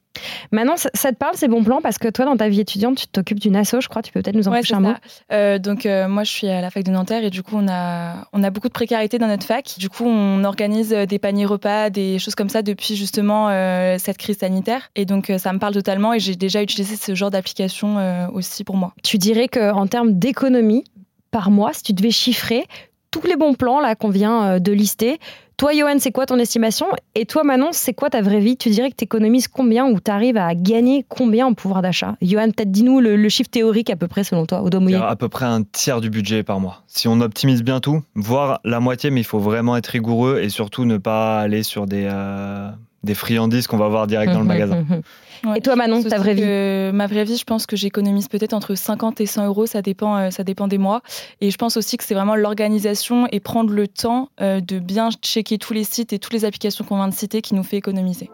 Manon, 0.52 0.76
ça, 0.76 0.90
ça 0.94 1.12
te 1.12 1.16
parle 1.16 1.36
ces 1.36 1.48
bons 1.48 1.62
plans? 1.62 1.80
Parce 1.82 1.98
que 1.98 2.08
toi, 2.08 2.24
dans 2.24 2.36
ta 2.36 2.48
vie 2.48 2.60
étudiante, 2.60 2.96
tu 2.96 3.06
t'occupes 3.06 3.40
d'une 3.40 3.56
asso, 3.56 3.76
je 3.80 3.88
crois. 3.88 4.02
Tu 4.02 4.10
peux 4.10 4.22
peut-être 4.22 4.36
nous 4.36 4.48
en 4.48 4.52
Ouais, 4.52 4.60
toucher 4.60 4.74
un 4.74 4.80
mot 4.80 4.88
ça. 4.88 4.98
Euh, 5.32 5.58
donc 5.58 5.84
euh, 5.84 6.08
moi 6.08 6.24
je 6.24 6.30
suis 6.30 6.48
à 6.48 6.60
la 6.60 6.70
fac 6.70 6.82
de 6.82 6.90
Nanterre 6.90 7.24
et 7.24 7.30
du 7.30 7.42
coup 7.42 7.56
on 7.56 7.68
a 7.68 8.26
on 8.32 8.42
a 8.42 8.50
beaucoup 8.50 8.68
de 8.68 8.72
précarité 8.72 9.18
dans 9.18 9.26
notre 9.26 9.44
fac. 9.44 9.74
Du 9.78 9.90
coup 9.90 10.04
on 10.06 10.44
organise 10.44 10.90
des 10.90 11.18
paniers 11.18 11.44
repas, 11.44 11.90
des 11.90 12.18
choses 12.18 12.34
comme 12.34 12.48
ça 12.48 12.62
depuis 12.62 12.96
justement 12.96 13.48
euh, 13.50 13.96
cette 13.98 14.16
crise 14.16 14.38
sanitaire 14.38 14.90
et 14.96 15.04
donc 15.04 15.30
euh, 15.30 15.38
ça 15.38 15.52
me 15.52 15.58
parle 15.58 15.74
totalement 15.74 16.14
et 16.14 16.20
j'ai 16.20 16.36
déjà 16.36 16.62
utilisé 16.62 16.96
ce 16.96 17.14
genre 17.14 17.30
d'application 17.30 17.98
euh, 17.98 18.28
aussi 18.32 18.64
pour 18.64 18.76
moi. 18.76 18.94
Tu 19.02 19.18
dirais 19.18 19.48
qu'en 19.48 19.86
termes 19.86 20.18
d'économie 20.18 20.84
par 21.30 21.50
mois, 21.50 21.72
si 21.72 21.82
tu 21.82 21.92
devais 21.92 22.10
chiffrer 22.10 22.64
tous 23.10 23.26
les 23.26 23.36
bons 23.36 23.54
plans 23.54 23.80
là 23.80 23.94
qu'on 23.94 24.10
vient 24.10 24.44
euh, 24.44 24.58
de 24.58 24.72
lister, 24.72 25.18
toi, 25.58 25.72
Johan, 25.74 25.96
c'est 25.98 26.12
quoi 26.12 26.24
ton 26.24 26.38
estimation? 26.38 26.86
Et 27.16 27.26
toi, 27.26 27.42
Manon, 27.42 27.70
c'est 27.72 27.92
quoi 27.92 28.10
ta 28.10 28.22
vraie 28.22 28.38
vie? 28.38 28.56
Tu 28.56 28.68
dirais 28.70 28.90
que 28.90 28.96
tu 28.96 29.02
économises 29.02 29.48
combien 29.48 29.86
ou 29.86 29.98
tu 29.98 30.08
arrives 30.08 30.36
à 30.36 30.54
gagner 30.54 31.04
combien 31.08 31.46
en 31.46 31.54
pouvoir 31.54 31.82
d'achat? 31.82 32.14
Johan, 32.22 32.52
peut-être 32.52 32.70
dis-nous 32.70 33.00
le, 33.00 33.16
le 33.16 33.28
chiffre 33.28 33.50
théorique 33.50 33.90
à 33.90 33.96
peu 33.96 34.06
près 34.06 34.22
selon 34.22 34.46
toi, 34.46 34.62
au 34.62 34.80
mouillé. 34.80 34.94
a 34.94 35.08
à 35.08 35.16
peu 35.16 35.28
près 35.28 35.46
un 35.46 35.64
tiers 35.64 36.00
du 36.00 36.10
budget 36.10 36.44
par 36.44 36.60
mois. 36.60 36.84
Si 36.86 37.08
on 37.08 37.20
optimise 37.20 37.64
bien 37.64 37.80
tout, 37.80 38.04
voire 38.14 38.60
la 38.62 38.78
moitié, 38.78 39.10
mais 39.10 39.22
il 39.22 39.26
faut 39.26 39.40
vraiment 39.40 39.76
être 39.76 39.88
rigoureux 39.88 40.38
et 40.40 40.48
surtout 40.48 40.84
ne 40.84 40.96
pas 40.96 41.40
aller 41.40 41.64
sur 41.64 41.86
des, 41.86 42.06
euh, 42.08 42.70
des 43.04 43.14
friandises 43.14 43.66
qu'on 43.66 43.76
va 43.76 43.88
voir 43.88 44.06
direct 44.06 44.32
dans 44.32 44.38
le 44.40 44.44
Mhm, 44.44 44.48
magasin. 44.48 44.76
mhm. 44.88 45.02
Ouais. 45.50 45.58
Et 45.58 45.60
toi, 45.60 45.76
Manon, 45.76 46.02
ta 46.02 46.18
vraie 46.18 46.34
vie 46.34 46.92
Ma 46.92 47.06
vraie 47.06 47.22
vie, 47.24 47.36
je 47.36 47.44
pense 47.44 47.64
que 47.66 47.76
j'économise 47.76 48.26
peut-être 48.26 48.54
entre 48.54 48.74
50 48.74 49.20
et 49.20 49.26
100 49.26 49.46
euros, 49.46 49.66
ça 49.66 49.82
dépend, 49.82 50.16
euh, 50.16 50.30
ça 50.30 50.42
dépend 50.42 50.66
des 50.66 50.78
mois. 50.78 51.00
Et 51.40 51.52
je 51.52 51.56
pense 51.56 51.76
aussi 51.76 51.96
que 51.96 52.02
c'est 52.02 52.14
vraiment 52.14 52.34
l'organisation 52.34 53.28
et 53.30 53.38
prendre 53.38 53.72
le 53.72 53.86
temps 53.86 54.30
euh, 54.40 54.60
de 54.60 54.80
bien 54.80 55.10
checker 55.22 55.58
tous 55.58 55.74
les 55.74 55.84
sites 55.84 56.12
et 56.12 56.18
toutes 56.18 56.32
les 56.32 56.44
applications 56.44 56.84
qu'on 56.84 56.96
vient 56.96 57.06
de 57.08 57.14
citer 57.14 57.40
qui 57.40 57.54
nous 57.54 57.62
fait 57.62 57.76
économiser. 57.76 58.30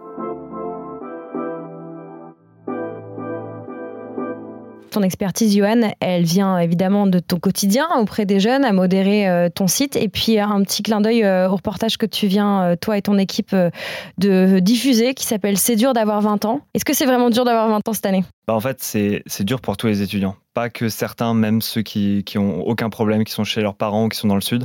Ton 4.94 5.02
expertise, 5.02 5.56
Johan, 5.56 5.91
elle 5.99 6.23
vient 6.23 6.56
évidemment 6.56 7.08
de 7.08 7.19
ton 7.19 7.41
quotidien 7.41 7.88
auprès 7.99 8.26
des 8.26 8.38
jeunes, 8.38 8.64
à 8.64 8.73
modérer 8.73 9.29
euh, 9.29 9.49
ton 9.52 9.67
site. 9.67 9.96
Et 9.96 10.08
puis 10.08 10.38
un 10.38 10.62
petit 10.62 10.85
clin 10.85 11.00
d'œil 11.00 11.25
euh, 11.25 11.49
au 11.49 11.56
reportage 11.56 11.96
que 11.96 12.06
tu 12.06 12.29
viens, 12.29 12.62
euh, 12.62 12.76
toi 12.81 12.96
et 12.96 13.02
ton 13.02 13.19
équipe, 13.19 13.55
euh, 13.55 13.70
de 14.19 14.61
diffuser, 14.61 15.14
qui 15.14 15.26
s'appelle 15.26 15.58
C'est 15.58 15.75
dur 15.75 15.94
d'avoir 15.94 16.20
20 16.20 16.44
ans. 16.44 16.61
Est-ce 16.75 16.85
que 16.85 16.94
c'est 16.94 17.06
vraiment 17.06 17.29
dur 17.29 17.44
d'avoir 17.44 17.69
20 17.69 17.88
ans 17.88 17.93
cette 17.93 18.06
année? 18.06 18.23
Bah, 18.46 18.55
en 18.55 18.61
fait, 18.61 18.81
c'est 18.81 19.43
dur 19.43 19.61
pour 19.61 19.76
tous 19.76 19.88
les 19.88 20.00
étudiants. 20.00 20.37
Pas 20.55 20.71
que 20.71 20.89
certains, 20.89 21.35
même 21.35 21.61
ceux 21.61 21.83
qui, 21.83 22.25
qui 22.25 22.39
ont 22.39 22.62
aucun 22.67 22.89
problème, 22.89 23.25
qui 23.25 23.33
sont 23.33 23.45
chez 23.45 23.61
leurs 23.61 23.75
parents 23.75 24.05
ou 24.05 24.09
qui 24.09 24.19
sont 24.19 24.29
dans 24.29 24.35
le 24.35 24.41
sud. 24.41 24.65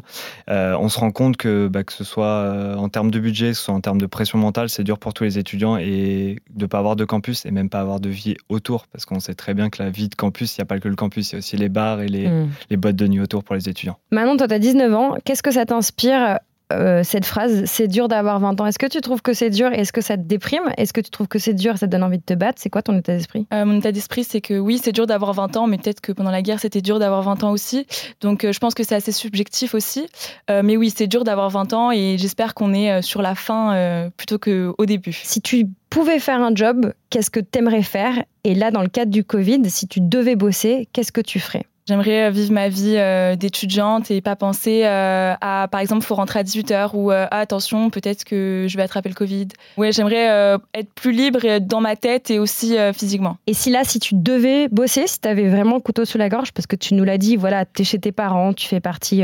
Euh, 0.50 0.76
on 0.80 0.88
se 0.88 1.00
rend 1.00 1.12
compte 1.12 1.36
que, 1.36 1.68
bah, 1.68 1.84
que 1.84 1.92
ce 1.92 2.04
soit 2.04 2.26
euh, 2.26 2.76
en 2.76 2.90
termes 2.90 3.12
de 3.12 3.20
budget, 3.20 3.50
que 3.50 3.54
ce 3.56 3.64
soit 3.66 3.74
en 3.74 3.82
termes 3.82 4.00
de 4.00 4.06
pression 4.06 4.38
mentale, 4.38 4.70
c'est 4.70 4.84
dur 4.84 5.00
pour 5.00 5.14
tous 5.14 5.24
les 5.26 5.38
étudiants 5.38 5.78
et 5.78 6.38
de 6.52 6.66
pas 6.66 6.78
avoir 6.78 6.96
de 6.96 7.06
campus 7.06 7.46
et 7.46 7.52
même 7.52 7.70
pas 7.70 7.82
avoir 7.82 8.00
de 8.00 8.10
vie 8.10 8.36
autour. 8.48 8.88
Parce 8.88 9.06
qu'on 9.06 9.20
sait 9.20 9.34
très 9.34 9.54
bien 9.54 9.70
que 9.70 9.84
la 9.84 9.90
vie 9.90 10.08
de 10.10 10.16
campus, 10.16 10.56
il 10.56 10.62
n'y 10.62 10.64
a 10.64 10.66
pas 10.66 10.80
que 10.80 10.88
le 10.88 10.96
campus, 10.96 11.32
il 11.32 11.34
y 11.34 11.36
a 11.36 11.40
aussi 11.40 11.58
les 11.58 11.70
bars 11.70 12.02
et 12.02 12.08
les, 12.08 12.30
Hmm. 12.30 12.50
les 12.70 12.78
boîtes 12.78 12.96
de 12.96 13.08
nuit 13.08 13.22
autour 13.22 13.44
pour 13.44 13.56
les 13.56 13.68
étudiants. 13.70 13.98
Manon, 14.12 14.38
toi, 14.38 14.48
tu 14.48 14.54
as 14.54 14.60
19 14.60 14.94
ans. 14.94 15.16
Qu'est-ce 15.26 15.42
que 15.42 15.52
ça 15.52 15.66
t'inspire 15.66 16.40
euh, 16.72 17.04
cette 17.04 17.26
phrase, 17.26 17.64
c'est 17.66 17.88
dur 17.88 18.08
d'avoir 18.08 18.40
20 18.40 18.62
ans. 18.62 18.66
Est-ce 18.66 18.80
que 18.80 18.86
tu 18.86 19.02
trouves 19.02 19.22
que 19.22 19.34
c'est 19.34 19.50
dur 19.50 19.72
Est-ce 19.72 19.92
que 19.92 20.02
ça 20.02 20.18
te 20.18 20.24
déprime? 20.24 20.64
Est-ce 20.78 20.94
que 20.94 21.02
tu 21.02 21.10
trouves 21.10 21.28
que 21.28 21.40
c'est 21.40 21.54
dur 21.54 21.74
et 21.74 21.78
ça 21.78 21.88
te 21.88 21.92
donne 21.92 22.04
envie 22.04 22.20
de 22.20 22.24
te 22.24 22.34
battre? 22.34 22.60
C'est 22.62 22.70
quoi 22.70 22.82
ton 22.82 22.98
état 22.98 23.14
d'esprit? 23.14 23.48
Euh, 23.54 23.66
mon 23.66 23.78
état 23.80 23.92
d'esprit, 23.92 24.24
c'est 24.24 24.42
que 24.42 24.58
oui, 24.58 24.80
c'est 24.84 24.92
dur 24.92 25.08
d'avoir 25.08 25.34
20 25.34 25.58
ans, 25.58 25.68
mais 25.68 25.78
peut-être 25.78 26.02
que 26.02 26.12
pendant 26.12 26.32
la 26.32 26.42
guerre, 26.42 26.60
c'était 26.60 26.82
dur 26.82 27.00
d'avoir 27.00 27.24
20 27.24 27.44
ans 27.44 27.52
aussi. 27.52 27.88
Donc, 28.22 28.44
euh, 28.44 28.52
je 28.52 28.60
pense 28.60 28.74
que 28.74 28.84
c'est 28.84 28.96
assez 28.96 29.12
subjectif 29.12 29.74
aussi. 29.74 30.08
Euh, 30.50 30.62
mais 30.64 30.78
oui, 30.78 30.92
c'est 30.96 31.08
dur 31.08 31.24
d'avoir 31.24 31.50
20 31.50 31.74
ans 31.74 31.92
et 31.92 32.18
j'espère 32.18 32.54
qu'on 32.54 32.74
est 32.74 33.02
sur 33.02 33.22
la 33.22 33.36
fin 33.36 33.74
euh, 33.74 34.10
plutôt 34.16 34.38
qu'au 34.38 34.86
début. 34.86 35.14
Si 35.14 35.42
tu 35.42 35.68
pouvais 35.90 36.20
faire 36.20 36.42
un 36.42 36.54
job, 36.54 36.94
qu'est-ce 37.10 37.32
que 37.32 37.40
tu 37.40 37.60
aimerais 37.60 37.84
faire? 37.84 38.24
Et 38.44 38.56
là, 38.56 38.72
dans 38.72 38.82
le 38.82 38.90
cadre 38.90 39.12
du 39.12 39.24
Covid, 39.24 39.70
si 39.70 39.88
tu 39.88 40.02
devais 40.02 40.36
bosser, 40.36 40.88
qu'est-ce 40.94 41.12
que 41.12 41.22
tu 41.22 41.40
ferais? 41.40 41.66
J'aimerais 41.90 42.28
euh, 42.28 42.30
vivre 42.30 42.54
ma 42.54 42.70
vie 42.70 42.98
euh, 42.98 43.36
d'étudiante 43.36 44.12
et 44.12 44.22
pas 44.22 44.36
penser 44.36 44.84
euh, 44.84 45.34
à, 45.42 45.68
par 45.72 45.82
exemple, 45.82 46.06
faut 46.06 46.14
rentrer 46.14 46.38
à 46.38 46.44
18h 46.44 46.92
ou 46.94 47.12
euh, 47.12 47.26
ah, 47.32 47.40
attention, 47.40 47.90
peut-être 47.90 48.26
que 48.26 48.68
je 48.70 48.78
vais 48.78 48.84
attraper 48.84 49.10
le 49.10 49.16
Covid. 49.16 49.48
Ouais, 49.76 49.92
j'aimerais 49.92 50.60
être 50.76 50.94
plus 50.94 51.12
libre 51.12 51.44
et 51.46 51.60
dans 51.60 51.82
ma 51.82 51.96
tête 51.96 52.30
et 52.30 52.38
aussi 52.38 52.76
physiquement. 52.94 53.38
Et 53.48 53.56
si 53.56 53.72
là, 53.72 53.82
si 53.84 54.00
tu 54.00 54.14
devais 54.14 54.68
bosser, 54.68 55.08
si 55.08 55.20
tu 55.20 55.28
avais 55.28 55.50
vraiment 55.50 55.78
le 55.78 55.82
couteau 55.82 56.06
sous 56.06 56.20
la 56.20 56.30
gorge, 56.30 56.52
parce 56.52 56.68
que 56.68 56.76
tu 56.76 56.94
nous 56.94 57.04
l'as 57.04 57.18
dit, 57.18 57.38
voilà, 57.38 57.66
tu 57.66 57.82
es 57.82 57.86
chez 57.86 57.98
tes 57.98 58.12
parents, 58.12 58.54
tu 58.54 58.68
fais 58.68 58.80
partie, 58.80 59.24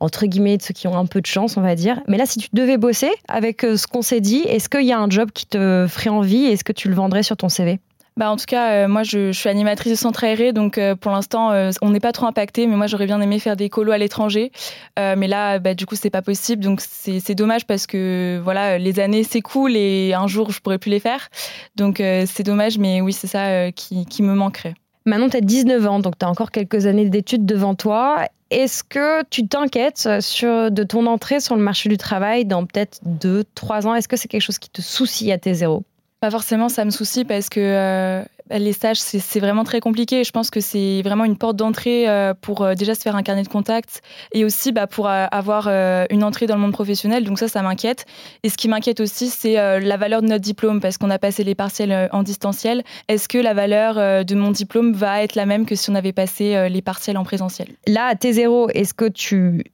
entre 0.00 0.26
guillemets, 0.26 0.56
de 0.56 0.62
ceux 0.62 0.74
qui 0.74 0.88
ont 0.88 0.98
un 0.98 1.06
peu 1.06 1.20
de 1.20 1.26
chance, 1.26 1.56
on 1.56 1.60
va 1.60 1.76
dire. 1.76 2.00
Mais 2.08 2.16
là, 2.16 2.26
si 2.26 2.40
tu 2.40 2.48
devais 2.52 2.76
bosser 2.76 3.10
avec 3.28 3.60
ce 3.60 3.86
qu'on 3.86 4.02
s'est 4.02 4.20
dit, 4.20 4.40
est-ce 4.48 4.68
qu'il 4.68 4.86
y 4.86 4.92
a 4.92 4.98
un 4.98 5.08
job 5.10 5.30
qui 5.32 5.46
te 5.46 5.86
ferait 5.88 6.10
envie 6.10 6.46
Est-ce 6.46 6.64
que 6.64 6.72
tu 6.72 6.88
le 6.88 6.94
vendrais 6.94 7.22
sur 7.22 7.36
ton 7.36 7.48
CV 7.48 7.78
bah, 8.20 8.30
En 8.30 8.36
tout 8.36 8.44
cas, 8.46 8.84
euh, 8.84 8.88
moi, 8.88 9.02
je, 9.02 9.32
suis 9.32 9.48
animatrice 9.48 9.92
de 9.92 9.96
centre 9.96 10.22
aéré, 10.24 10.52
donc 10.52 10.76
euh, 10.76 10.94
pour 10.94 11.10
l'instant, 11.10 11.52
euh, 11.52 11.70
on 11.80 11.88
n'est 11.88 12.00
pas 12.00 12.12
trop 12.12 12.26
impacté, 12.26 12.66
mais 12.66 12.76
moi, 12.76 12.86
j'aurais 12.86 13.06
bien 13.06 13.18
aimé 13.22 13.38
faire 13.38 13.56
des 13.56 13.70
colos 13.70 13.92
à 13.92 13.98
l'étranger. 13.98 14.52
mais 14.98 15.26
là, 15.26 15.58
bah, 15.58 15.72
du 15.72 15.86
coup, 15.86 15.96
c'est 15.96 16.10
pas 16.10 16.20
possible, 16.20 16.62
donc 16.62 16.82
c'est 16.82 17.34
dommage 17.34 17.66
parce 17.66 17.86
que 17.86 18.38
voilà, 18.44 18.76
les 18.76 19.00
années 19.00 19.24
s'écoulent 19.24 19.74
et 19.74 20.12
un 20.12 20.26
jour, 20.26 20.52
je 20.52 20.60
pourrais 20.60 20.76
plus 20.76 20.90
les 20.90 21.00
faire. 21.00 21.28
Donc 21.76 21.96
c'est 21.96 22.42
dommage, 22.42 22.76
mais 22.76 23.00
oui, 23.00 23.14
c'est 23.14 23.26
ça 23.26 23.72
qui, 23.72 24.04
qui, 24.04 24.22
me 24.22 24.34
manquerait. 24.34 24.74
Maintenant, 25.06 25.30
tu 25.30 25.38
as 25.38 25.40
19 25.40 25.86
ans, 25.86 25.98
donc 26.00 26.18
tu 26.18 26.26
as 26.26 26.28
encore 26.28 26.50
quelques 26.50 26.84
années 26.84 27.08
d'études 27.08 27.46
devant 27.46 27.74
toi. 27.74 28.26
Est-ce 28.50 28.84
que 28.84 29.24
tu 29.30 29.48
t'inquiètes 29.48 30.06
de 30.06 30.82
ton 30.82 31.06
entrée 31.06 31.40
sur 31.40 31.56
le 31.56 31.62
marché 31.62 31.88
du 31.88 31.96
travail 31.96 32.44
dans 32.44 32.66
peut-être 32.66 33.00
2-3 33.06 33.86
ans? 33.86 33.94
Est-ce 33.94 34.08
que 34.08 34.16
c'est 34.16 34.28
quelque 34.28 34.42
chose 34.42 34.58
qui 34.58 34.68
te 34.68 34.82
soucie 34.82 35.32
à 35.32 35.38
tes 35.38 35.54
zéros? 35.54 35.84
Pas 36.20 36.30
forcément, 36.30 36.68
ça 36.68 36.84
me 36.84 36.90
soucie 36.90 37.24
parce 37.24 37.48
que 37.48 37.60
euh, 37.60 38.22
les 38.50 38.74
stages, 38.74 38.98
c'est 38.98 39.40
vraiment 39.40 39.64
très 39.64 39.80
compliqué. 39.80 40.22
Je 40.22 40.30
pense 40.32 40.50
que 40.50 40.60
c'est 40.60 41.00
vraiment 41.02 41.24
une 41.24 41.38
porte 41.38 41.56
d'entrée 41.56 42.08
euh, 42.08 42.34
pour 42.38 42.60
euh, 42.60 42.74
déjà 42.74 42.94
se 42.94 43.00
faire 43.00 43.16
un 43.16 43.22
carnet 43.22 43.42
de 43.42 43.48
contact 43.48 44.02
et 44.32 44.44
aussi 44.44 44.70
bah, 44.70 44.86
pour 44.86 45.08
avoir 45.08 45.68
une 46.10 46.22
entrée 46.22 46.46
dans 46.46 46.56
le 46.56 46.60
monde 46.60 46.72
professionnel. 46.72 47.24
Donc 47.24 47.38
ça, 47.38 47.48
ça 47.48 47.62
m'inquiète. 47.62 48.04
Et 48.42 48.50
ce 48.50 48.58
qui 48.58 48.68
m'inquiète 48.68 49.00
aussi, 49.00 49.28
c'est 49.28 49.54
la 49.54 49.96
valeur 49.96 50.20
de 50.20 50.26
notre 50.26 50.42
diplôme 50.42 50.80
parce 50.80 50.98
qu'on 50.98 51.10
a 51.10 51.18
passé 51.18 51.42
les 51.42 51.54
partiels 51.54 52.08
en 52.12 52.22
distanciel. 52.22 52.82
Est-ce 53.08 53.28
que 53.28 53.38
la 53.38 53.54
valeur 53.54 54.24
de 54.24 54.34
mon 54.34 54.50
diplôme 54.50 54.92
va 54.92 55.22
être 55.22 55.34
la 55.34 55.46
même 55.46 55.64
que 55.64 55.74
si 55.74 55.90
on 55.90 55.94
avait 55.94 56.12
passé 56.12 56.68
les 56.68 56.82
partiels 56.82 57.16
en 57.16 57.24
présentiel? 57.24 57.68
Là, 57.86 58.06
à 58.06 58.14
T0, 58.14 58.70
est-ce 58.74 58.94
que 58.94 59.08
tu 59.08 59.64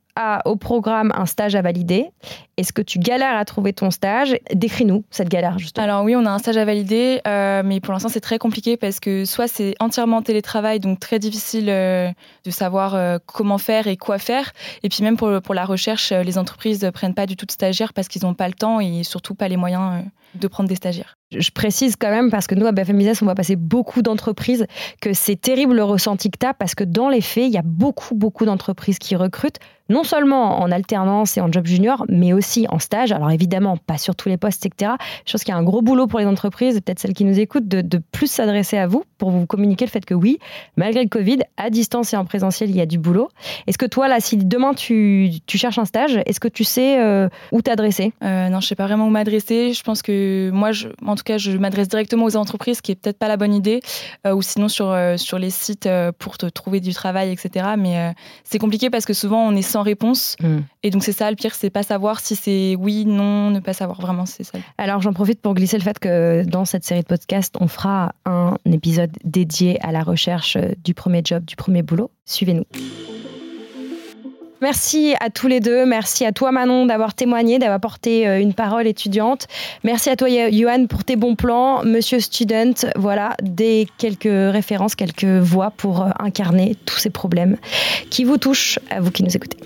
au 0.45 0.57
programme 0.57 1.13
un 1.15 1.27
stage 1.27 1.55
à 1.55 1.63
valider. 1.63 2.11
Est-ce 2.57 2.73
que 2.73 2.83
tu 2.83 2.99
galères 2.99 3.37
à 3.37 3.45
trouver 3.45 3.73
ton 3.73 3.91
stage? 3.91 4.37
Décris-nous 4.55 5.05
cette 5.11 5.29
galère, 5.29 5.59
justement. 5.59 5.85
Alors 5.85 6.05
oui, 6.05 6.17
on 6.17 6.25
a 6.25 6.31
un 6.31 6.39
stage 6.39 6.57
à 6.57 6.65
valider, 6.65 7.21
euh, 7.27 7.63
mais 7.65 7.81
pour 7.81 7.93
l'instant, 7.93 8.09
c'est 8.09 8.21
très 8.21 8.39
compliqué 8.39 8.77
parce 8.77 8.99
que 8.99 9.25
soit 9.25 9.49
c'est 9.49 9.75
entièrement 9.79 10.23
télétravail, 10.23 10.81
donc 10.81 11.01
très 11.01 11.19
difficile 11.19 11.69
euh, 11.69 12.11
de 12.45 12.51
savoir 12.51 12.95
euh, 12.95 13.19
comment 13.27 13.59
faire 13.59 13.87
et 13.87 13.97
quoi 13.97 14.19
faire. 14.19 14.53
Et 14.83 14.89
puis 14.89 15.03
même 15.03 15.17
pour, 15.17 15.43
pour 15.43 15.55
la 15.55 15.65
recherche, 15.65 16.13
les 16.13 16.39
entreprises 16.39 16.83
ne 16.83 16.91
prennent 16.91 17.15
pas 17.15 17.27
du 17.27 17.37
tout 17.37 17.47
de 17.47 17.53
stagiaires 17.53 17.93
parce 17.93 18.09
qu'ils 18.09 18.25
n'ont 18.25 18.35
pas 18.35 18.49
le 18.49 18.55
temps 18.55 18.81
et 18.81 19.03
surtout 19.03 19.35
pas 19.35 19.49
les 19.49 19.57
moyens 19.57 20.05
de 20.35 20.49
prendre 20.49 20.69
des 20.69 20.77
stagiaires. 20.77 21.17
Je 21.39 21.51
précise 21.51 21.97
quand 21.97 22.11
même, 22.11 22.31
parce 22.31 22.47
que 22.47 22.55
nous, 22.55 22.67
à 22.67 22.73
BFM 22.73 22.99
Business, 22.99 23.23
on 23.23 23.27
va 23.27 23.35
passer 23.35 23.57
beaucoup 23.57 24.03
d'entreprises, 24.03 24.67
que 25.01 25.13
c'est 25.13 25.37
terrible 25.37 25.75
le 25.75 25.85
ressenti 25.85 26.31
que 26.31 26.39
tu 26.39 26.47
as, 26.47 26.55
parce 26.55 26.75
que 26.75 26.85
dans 26.85 27.09
les 27.09 27.21
faits, 27.21 27.45
il 27.47 27.53
y 27.53 27.59
a 27.59 27.63
beaucoup, 27.65 28.15
beaucoup 28.15 28.45
d'entreprises 28.45 28.99
qui 28.99 29.17
recrutent, 29.17 29.59
non 29.89 30.05
seulement 30.05 30.61
en 30.61 30.71
alternance 30.71 31.37
et 31.37 31.41
en 31.41 31.51
job 31.51 31.67
junior, 31.67 32.05
mais 32.09 32.33
aussi 32.33 32.67
en 32.69 32.79
stage. 32.79 33.13
Alors 33.13 33.31
évidemment, 33.31 33.77
pas 33.77 33.99
sur 33.99 34.17
tous 34.17 34.29
les 34.29 34.37
postes, 34.37 34.67
etc. 34.67 34.93
Je 35.25 35.33
pense 35.33 35.45
qu'il 35.45 35.53
y 35.53 35.57
a 35.57 35.59
un 35.59 35.63
gros 35.63 35.83
boulot 35.83 36.07
pour 36.07 36.19
les 36.19 36.27
entreprises, 36.27 36.81
peut-être 36.81 36.99
celles 36.99 37.13
qui 37.13 37.25
nous 37.25 37.39
écoutent, 37.39 37.69
de, 37.69 37.99
plus 38.13 38.31
s'adresser 38.31 38.79
à 38.79 38.87
vous 38.87 39.05
pour 39.19 39.31
vous 39.31 39.47
communiquer 39.47 39.85
le 39.85 39.91
fait 39.91 40.05
que 40.05 40.15
oui, 40.15 40.39
malgré 40.77 41.03
le 41.03 41.09
Covid, 41.09 41.39
à 41.57 41.71
distance 41.71 42.13
et 42.13 42.17
en 42.17 42.25
présentiel, 42.25 42.71
il 42.71 42.77
y 42.77 42.81
a 42.81 42.87
du 42.87 42.99
boulot. 42.99 43.29
Est-ce 43.67 43.79
que 43.79 43.87
toi, 43.87 44.09
là, 44.09 44.21
si 44.21 44.37
demain 44.37 44.75
tu, 44.75 45.31
cherches 45.49 45.79
un 45.79 45.85
stage, 45.85 46.21
est-ce 46.27 46.41
que 46.41 46.49
tu 46.49 46.65
sais 46.65 47.01
euh, 47.01 47.29
où 47.53 47.63
t'adresser? 47.63 48.13
Euh, 48.23 48.49
Non, 48.49 48.61
je 48.61 48.67
sais 48.67 48.75
pas 48.75 48.87
vraiment 48.87 49.07
où 49.07 49.11
m'adresser. 49.11 49.73
Je 49.73 49.83
pense 49.83 50.03
que 50.03 50.51
moi, 50.53 50.71
en 51.05 51.17
tout 51.17 51.25
cas, 51.27 51.39
je 51.39 51.53
m'adresse 51.53 51.89
directement 51.89 52.25
aux 52.25 52.37
entreprises, 52.37 52.79
ce 52.79 52.83
qui 52.83 52.93
est 52.93 52.95
peut-être 52.95 53.19
pas 53.19 53.29
la 53.29 53.37
bonne 53.37 53.55
idée, 53.55 53.81
euh, 54.27 54.35
ou 54.35 54.43
sinon 54.43 54.69
sur, 54.69 54.91
euh, 54.91 55.17
sur 55.17 55.39
les 55.39 55.51
sites 55.51 55.89
pour 56.19 56.39
te 56.39 56.47
trouver 56.47 56.81
du 56.81 56.93
travail, 56.95 57.31
etc. 57.31 57.75
Mais 57.79 58.15
c'est 58.45 58.59
compliqué 58.59 58.91
parce 58.91 59.05
que 59.05 59.13
souvent, 59.13 59.47
on 59.47 59.55
est 59.55 59.63
sans 59.63 59.83
réponse. 59.83 60.37
Hmm. 60.41 60.61
Et 60.83 60.91
donc, 60.91 61.05
c'est 61.05 61.13
ça, 61.13 61.31
le 61.31 61.37
pire, 61.37 61.55
c'est 61.55 61.71
pas 61.71 61.83
savoir 61.83 62.21
si 62.21 62.37
c'est 62.37 62.77
oui, 62.79 63.05
non, 63.07 63.51
ne 63.51 63.61
pas 63.61 63.73
savoir. 63.73 64.01
Vraiment, 64.01 64.27
c'est 64.27 64.45
ça. 64.45 64.59
Alors, 64.79 65.01
j'en 65.01 65.13
profite 65.13 65.41
pour 65.41 65.55
glisser 65.55 65.79
le 65.79 65.83
fait 65.83 65.99
que 65.99 66.45
dans 66.45 66.65
cette 66.65 66.85
série 66.85 67.03
de 67.03 67.07
podcasts, 67.07 67.57
on 67.61 67.69
fera 67.69 68.13
un 68.25 68.57
épisode 68.71 69.11
dédié 69.25 69.79
à 69.85 69.93
la 69.93 70.03
recherche 70.03 70.57
du 70.85 70.95
premier 70.95 71.23
job, 71.25 71.45
du 71.45 71.57
premier 71.57 71.83
boulot. 71.83 72.11
Suivez-nous. 72.25 72.65
Merci 74.63 75.15
à 75.21 75.29
tous 75.29 75.49
les 75.49 75.61
deux. 75.61 75.85
Merci 75.85 76.25
à 76.25 76.33
toi, 76.33 76.51
Manon, 76.51 76.87
d'avoir 76.87 77.13
témoigné, 77.13 77.59
d'avoir 77.59 77.81
porté 77.81 78.27
euh, 78.27 78.41
une 78.41 78.55
parole 78.55 78.87
étudiante. 78.87 79.47
Merci 79.85 80.09
à 80.09 80.17
toi, 80.17 80.29
Johan, 80.51 80.87
pour 80.87 81.05
tes 81.05 81.17
bons 81.17 81.35
plans. 81.35 81.85
Monsieur 81.85 82.21
Student, 82.21 82.73
voilà 82.97 83.37
des 83.43 83.87
quelques 83.99 84.25
références, 84.25 84.95
quelques 84.95 85.25
voix 85.25 85.73
pour 85.77 86.03
euh, 86.03 86.09
incarner 86.19 86.75
tous 86.87 86.99
ces 86.99 87.11
problèmes 87.11 87.59
qui 88.09 88.25
vous 88.25 88.39
touchent, 88.39 88.79
à 88.89 89.01
vous 89.01 89.11
qui 89.11 89.25
nous 89.25 89.37
écoutez. 89.37 89.59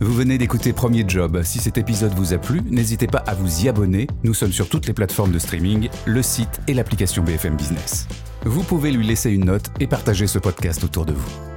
Vous 0.00 0.12
venez 0.12 0.38
d'écouter 0.38 0.72
Premier 0.72 1.04
Job. 1.08 1.42
Si 1.42 1.58
cet 1.58 1.76
épisode 1.76 2.12
vous 2.12 2.34
a 2.34 2.38
plu, 2.38 2.60
n'hésitez 2.70 3.08
pas 3.08 3.24
à 3.26 3.34
vous 3.34 3.64
y 3.64 3.68
abonner. 3.68 4.06
Nous 4.22 4.34
sommes 4.34 4.52
sur 4.52 4.68
toutes 4.68 4.86
les 4.86 4.92
plateformes 4.92 5.32
de 5.32 5.38
streaming, 5.40 5.88
le 6.04 6.22
site 6.22 6.60
et 6.68 6.74
l'application 6.74 7.22
BFM 7.24 7.56
Business 7.56 8.06
vous 8.44 8.62
pouvez 8.62 8.92
lui 8.92 9.06
laisser 9.06 9.30
une 9.30 9.46
note 9.46 9.70
et 9.80 9.86
partager 9.86 10.26
ce 10.26 10.38
podcast 10.38 10.84
autour 10.84 11.06
de 11.06 11.12
vous. 11.12 11.53